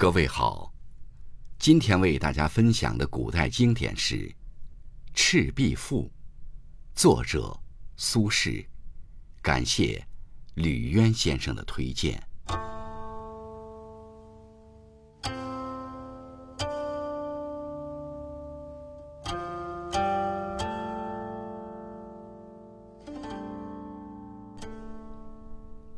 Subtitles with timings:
[0.00, 0.72] 各位好，
[1.58, 4.16] 今天为大家分享的古代经典是
[5.12, 6.04] 《赤壁赋》，
[6.94, 7.54] 作者
[7.98, 8.64] 苏轼。
[9.42, 10.02] 感谢
[10.54, 12.18] 吕渊先生的推荐。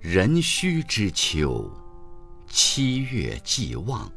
[0.01, 1.82] 壬戌之秋。
[2.75, 4.11] 七月既望，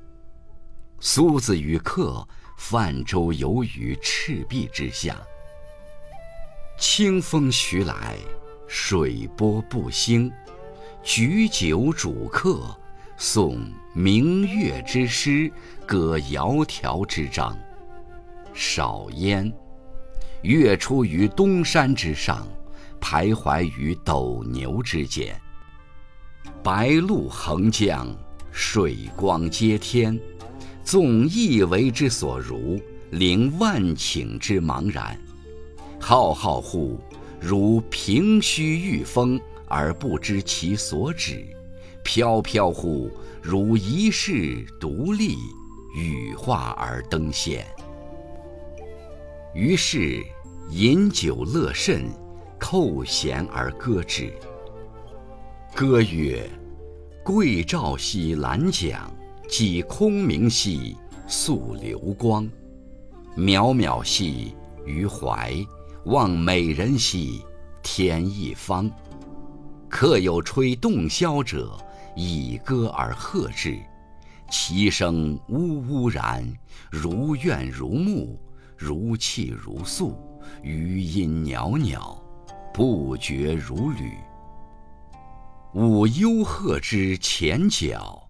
[1.01, 2.25] 苏子与客
[2.57, 5.21] 泛舟游于赤壁之下。
[6.77, 8.15] 清风徐来，
[8.65, 10.31] 水波不兴。
[11.03, 12.73] 举酒属客，
[13.19, 13.59] 诵
[13.93, 15.51] 明月之诗，
[15.85, 17.59] 歌窈窕之章。
[18.53, 19.53] 少焉，
[20.43, 22.47] 月出于东山之上，
[23.01, 25.37] 徘徊于斗牛之间。
[26.63, 28.15] 白露横江。
[28.57, 30.17] 水光接天，
[30.81, 35.19] 纵一为之所如，凌万顷之茫然。
[35.99, 36.97] 浩浩乎
[37.37, 41.45] 如凭虚御风而不知其所止，
[42.01, 45.35] 飘飘乎如遗世独立，
[45.97, 47.67] 羽化而登仙。
[49.53, 50.23] 于是
[50.69, 52.05] 饮酒乐甚，
[52.57, 54.33] 扣舷而歌之。
[55.75, 56.49] 歌曰。
[57.25, 59.01] 桂棹兮兰桨，
[59.49, 60.95] 击空明兮
[61.25, 62.47] 溯流光。
[63.35, 64.53] 渺渺兮
[64.85, 65.51] 予怀，
[66.05, 67.43] 望美人兮
[67.81, 68.87] 天一方。
[69.89, 71.75] 客有吹洞箫者，
[72.15, 73.75] 以歌而和之。
[74.51, 76.47] 其声呜呜然，
[76.91, 78.39] 如怨如慕，
[78.77, 80.15] 如泣如诉，
[80.61, 82.15] 余音袅袅，
[82.71, 84.11] 不绝如缕。
[85.75, 88.29] 舞幽壑之前角，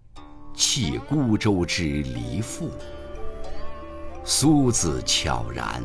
[0.52, 2.68] 泣孤舟之离妇。
[4.24, 5.80] 苏子悄然，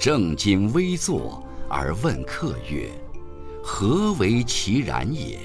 [0.00, 2.90] 正襟危坐，而问客曰
[3.62, 5.38] ：“何为其然也？”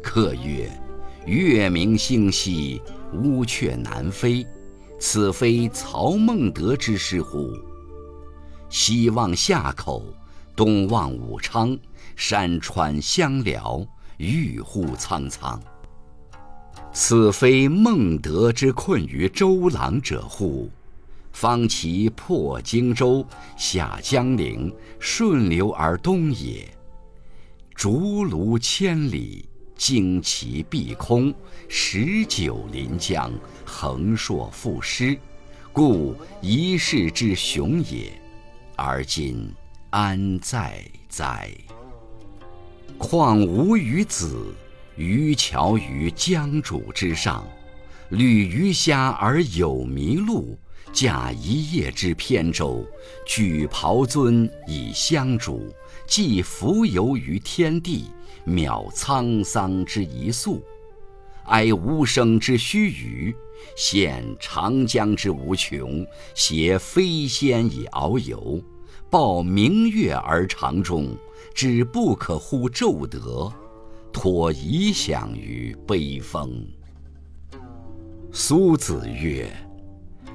[0.00, 0.70] 客曰
[1.26, 2.80] ：“月明星稀，
[3.12, 4.46] 乌鹊南飞。
[5.00, 7.50] 此非曹孟德之诗乎？
[8.68, 10.04] 西望夏口，
[10.54, 11.76] 东望武昌，
[12.14, 13.84] 山川相辽。”
[14.18, 15.60] 郁乎苍苍，
[16.92, 20.70] 此非孟德之困于周郎者乎？
[21.32, 23.26] 方其破荆州，
[23.58, 26.66] 下江陵，顺流而东也。
[27.74, 31.34] 竹庐千里，旌旗蔽空，
[31.68, 33.30] 十九临江，
[33.66, 35.18] 横槊赋诗，
[35.74, 38.10] 故一世之雄也。
[38.74, 39.52] 而今
[39.90, 41.50] 安在哉？
[42.98, 44.54] 况吾与子，
[44.96, 47.46] 渔樵于江渚之上，
[48.08, 50.58] 侣鱼虾而友麋鹿，
[50.92, 52.86] 驾一叶之扁舟，
[53.26, 55.74] 举匏樽以相属，
[56.06, 58.06] 寄蜉蝣于天地，
[58.46, 60.62] 渺沧桑之一粟，
[61.46, 63.34] 哀吾生之须臾，
[63.76, 68.62] 羡长江之无穷，挟飞仙以遨游，
[69.10, 71.16] 抱明月而长终。
[71.54, 73.50] 只不可乎骤得，
[74.12, 76.66] 托遗响于悲风。
[78.30, 79.50] 苏子曰：“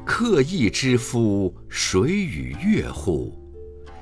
[0.04, 3.40] 客亦知夫谁与月乎？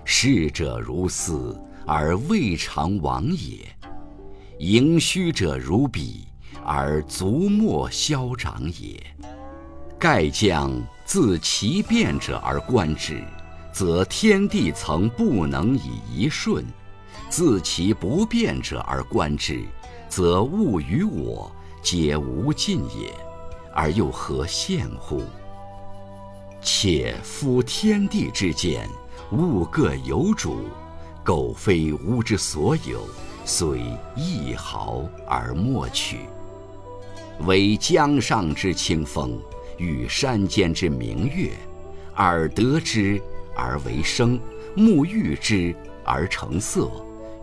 [0.06, 3.66] 逝者如斯，而未尝往也；
[4.60, 6.26] 盈虚者如彼，
[6.64, 8.98] 而足莫消长也。
[10.00, 10.72] 盖将
[11.04, 13.22] 自其变者而观之，
[13.72, 16.66] 则天地曾不能以一瞬。”
[17.30, 19.64] 自其不变者而观之，
[20.08, 23.14] 则物与我皆无尽也，
[23.72, 25.22] 而又何羡乎？
[26.60, 28.90] 且夫天地之间，
[29.32, 30.66] 物各有主，
[31.24, 33.08] 苟非吾之所有，
[33.46, 33.80] 虽
[34.16, 36.22] 一毫而莫取。
[37.46, 39.40] 惟江上之清风，
[39.78, 41.52] 与山间之明月，
[42.16, 43.22] 耳得之
[43.60, 44.40] 而为声，
[44.74, 45.76] 沐浴之
[46.06, 46.90] 而成色。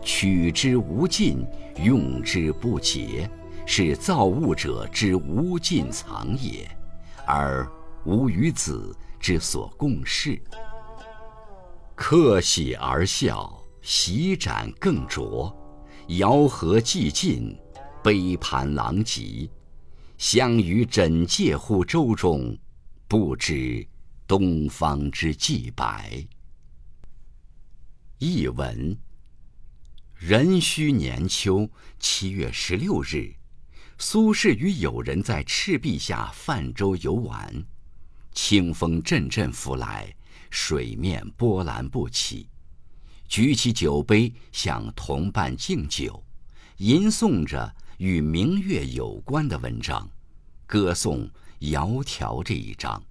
[0.01, 1.45] 取之无尽，
[1.83, 3.29] 用之不竭，
[3.67, 6.67] 是造物者之无尽藏也，
[7.27, 7.69] 而
[8.05, 10.41] 吾与子之所共适。
[11.93, 15.53] 客喜而笑，席盏更酌，
[16.07, 17.55] 肴核既尽，
[18.03, 19.47] 杯盘狼藉。
[20.17, 22.57] 相与枕藉乎舟中，
[23.07, 23.85] 不知
[24.27, 26.27] 东方之既白。
[28.17, 28.97] 译文。
[30.19, 31.69] 壬戌年秋
[31.99, 33.33] 七月十六日，
[33.97, 37.65] 苏轼与友人在赤壁下泛舟游玩，
[38.33, 40.13] 清风阵阵拂来，
[40.49, 42.49] 水面波澜不起。
[43.29, 46.23] 举起酒杯向同伴敬酒，
[46.77, 50.09] 吟诵着与明月有关的文章，
[50.65, 53.01] 歌颂窈窕这一章。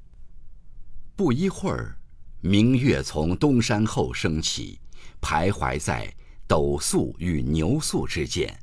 [1.16, 1.96] 不一会儿，
[2.42, 4.78] 明月从东山后升起，
[5.18, 6.14] 徘徊在
[6.46, 8.54] 斗宿与牛宿之间。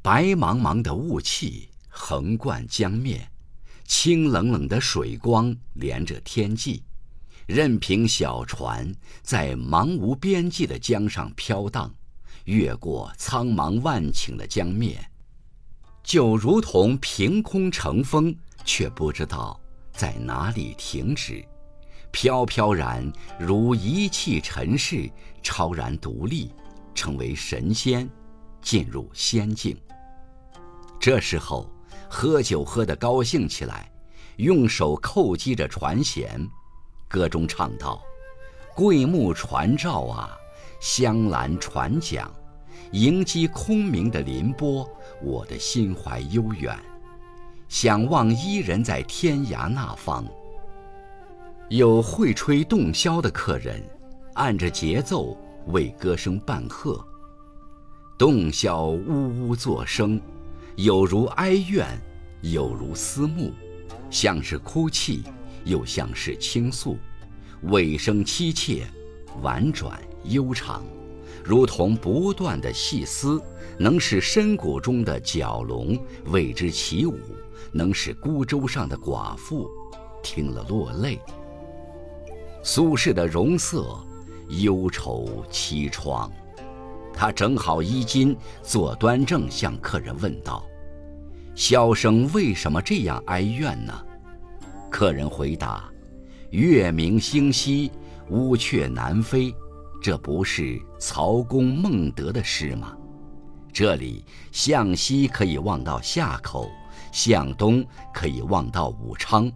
[0.00, 3.30] 白茫茫的雾气横贯江面，
[3.84, 6.82] 清冷冷的水光连着天际，
[7.46, 8.90] 任凭小船
[9.20, 11.94] 在茫无边际的江上飘荡，
[12.46, 15.10] 越过苍茫万顷的江面，
[16.02, 18.34] 就如同凭空乘风，
[18.64, 19.60] 却不知道
[19.92, 21.44] 在哪里停止，
[22.10, 25.08] 飘飘然如一气尘世，
[25.42, 26.50] 超然独立，
[26.94, 28.08] 成为神仙，
[28.60, 29.76] 进入仙境。
[31.00, 31.70] 这时候，
[32.08, 33.90] 喝酒喝得高兴起来，
[34.36, 36.48] 用手叩击着船舷，
[37.08, 38.02] 歌中唱道
[38.74, 40.36] ：“桂木传召啊，
[40.80, 42.30] 香兰船桨，
[42.92, 44.88] 迎击空明的凌波，
[45.22, 46.78] 我的心怀悠远，
[47.72, 50.22] 想望伊人在天涯那方。”
[51.70, 53.82] 有会吹洞箫的客人，
[54.34, 55.34] 按着节奏
[55.68, 57.02] 为歌声伴和，
[58.18, 60.20] 洞箫呜呜作声。
[60.76, 61.86] 有如哀怨，
[62.42, 63.50] 有如思慕，
[64.10, 65.22] 像是哭泣，
[65.64, 66.98] 又像是倾诉，
[67.62, 68.86] 尾声凄切，
[69.40, 70.84] 婉转悠长，
[71.42, 73.40] 如同不断的细丝，
[73.78, 77.18] 能使深谷中的蛟龙为之起舞，
[77.72, 79.68] 能使孤舟上的寡妇
[80.22, 81.20] 听了落泪。
[82.62, 83.98] 苏轼的容色，
[84.48, 86.30] 忧愁凄怆。
[87.14, 90.64] 他整好衣襟，坐端正，向客人问道
[91.54, 93.92] ：“箫声为什么这样哀怨呢？”
[94.90, 95.90] 客人回答
[96.50, 97.90] ：“月明星稀，
[98.30, 99.54] 乌鹊南飞。”
[100.02, 102.96] 这不是曹公孟德的诗吗？
[103.72, 106.68] 这里向西可以望到夏口，
[107.10, 109.50] 向东可以望到武昌，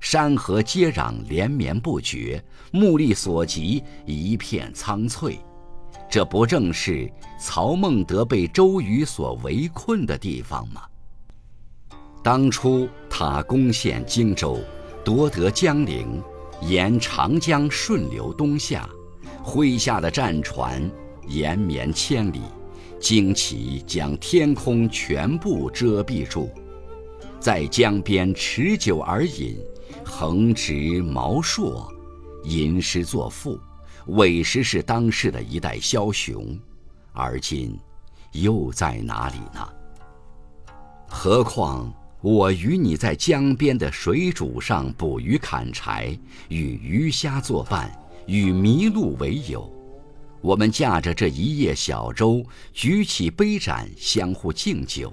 [0.00, 2.42] 山河接壤，连绵不绝，
[2.72, 5.38] 目力所及，一片苍翠。
[6.10, 10.82] 这不正是曹孟德被周瑜所围困的地方吗？
[12.22, 14.58] 当初他攻陷荆州，
[15.04, 16.22] 夺得江陵，
[16.62, 18.88] 沿长江顺流东下，
[19.44, 20.90] 麾下的战船
[21.26, 22.40] 延绵千里，
[23.00, 26.50] 旌旗将天空全部遮蔽住，
[27.40, 29.56] 在江边持酒而饮，
[30.04, 31.92] 横直毛硕，
[32.44, 33.58] 吟诗作赋。
[34.08, 36.58] 委实是当世的一代枭雄，
[37.12, 37.78] 而今
[38.32, 39.68] 又在哪里呢？
[41.06, 46.18] 何况我与你在江边的水渚上捕鱼砍柴，
[46.48, 47.90] 与鱼虾作伴，
[48.26, 49.70] 与麋鹿为友。
[50.40, 52.42] 我们驾着这一叶小舟，
[52.72, 55.12] 举起杯盏，相互敬酒。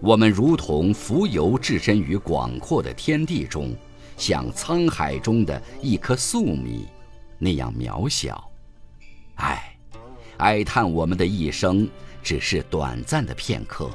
[0.00, 3.74] 我们如同浮游置身于广阔的天地中，
[4.16, 6.86] 像沧海中的一颗粟米。
[7.38, 8.50] 那样渺小，
[9.36, 9.76] 唉，
[10.38, 11.88] 哀叹我们的一生
[12.22, 13.90] 只是短暂的片刻，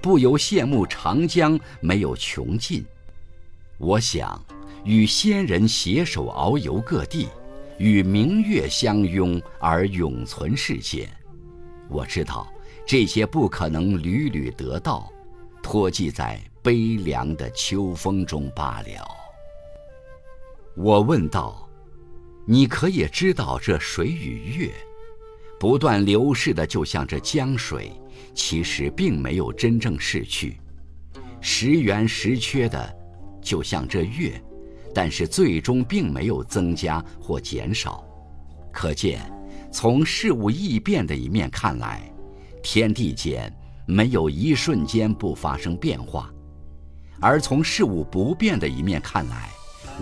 [0.00, 2.84] 不由羡慕长江没有穷尽。
[3.78, 4.42] 我想
[4.84, 7.28] 与仙人携手遨游各地，
[7.78, 11.08] 与明月相拥而永存世间。
[11.88, 12.46] 我知道
[12.86, 15.10] 这些不可能屡屡得到，
[15.66, 19.10] 托寄在悲凉的秋风中罢了。
[20.76, 21.68] 我问道。
[22.48, 24.72] 你可也知道，这水与月，
[25.58, 27.90] 不断流逝的，就像这江水，
[28.36, 30.52] 其实并没有真正逝去；
[31.40, 32.96] 时圆时缺的，
[33.42, 34.40] 就像这月，
[34.94, 38.06] 但是最终并没有增加或减少。
[38.72, 39.20] 可见，
[39.72, 42.08] 从事物易变的一面看来，
[42.62, 43.52] 天地间
[43.86, 46.28] 没有一瞬间不发生变化；
[47.20, 49.48] 而从事物不变的一面看来，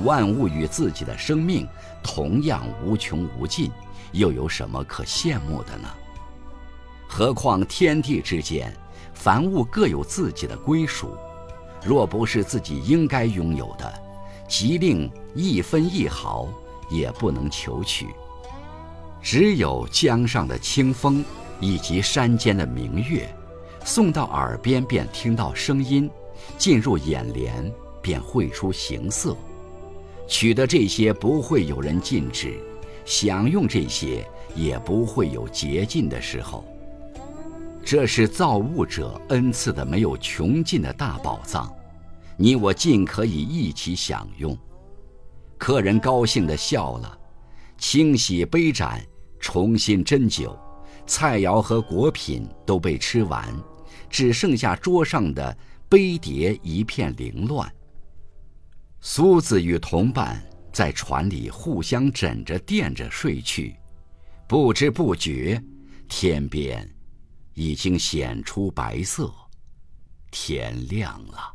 [0.05, 1.69] 万物与自己的生命
[2.03, 3.71] 同样无穷无尽，
[4.13, 5.89] 又有什么可羡慕的呢？
[7.07, 8.75] 何况天地之间，
[9.13, 11.15] 凡物各有自己的归属，
[11.85, 13.93] 若不是自己应该拥有的，
[14.49, 16.49] 即令一分一毫
[16.91, 18.09] 也不能求取。
[19.21, 21.25] 只有江上的清风，
[21.61, 23.33] 以及山间的明月，
[23.85, 26.11] 送到耳边便听到声音，
[26.57, 29.37] 进入眼帘便绘出形色。
[30.27, 32.59] 取得这些不会有人禁止，
[33.05, 34.27] 享用这些
[34.57, 36.65] 也不会有捷径的时候。
[37.85, 41.71] 这是造物者恩赐的没有穷尽的大宝藏，
[42.39, 44.57] 你我尽可以一起享用。
[45.59, 47.19] 客人高兴地笑了，
[47.77, 48.99] 清洗杯盏，
[49.39, 50.59] 重新斟酒，
[51.07, 53.55] 菜肴和果品都被吃完，
[54.09, 55.57] 只剩下桌上的
[55.89, 57.71] 杯碟一片凌乱。
[59.01, 60.43] 苏子与同伴
[60.73, 63.77] 在船里互相枕着垫着睡去，
[64.49, 65.63] 不知不觉，
[66.09, 66.89] 天边
[67.53, 69.33] 已经显出白色，
[70.31, 71.54] 天亮了。